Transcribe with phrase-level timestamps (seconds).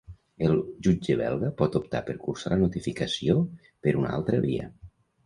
[0.45, 0.53] El
[0.85, 3.37] jutge belga pot optar per cursar la notificació
[3.85, 4.67] per una altra via.